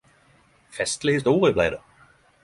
[0.77, 1.79] Festleg historie blei det.